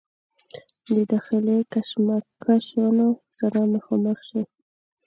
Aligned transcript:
د 0.95 0.97
داخلي 1.11 1.57
کشمکشونو 1.73 3.07
سره 3.37 3.59
مخامخ 3.73 4.17
شي 4.29 4.41